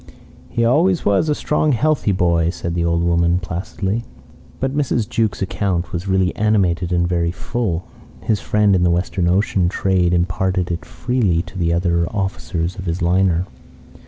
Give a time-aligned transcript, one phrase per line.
[0.49, 4.03] "He always was a strong healthy boy," said the old woman, placidly.
[4.59, 5.07] But Mr.
[5.07, 7.85] Jukes' account was really animated and very full.
[8.21, 12.85] His friend in the Western Ocean trade imparted it freely to the other officers of
[12.85, 13.45] his liner.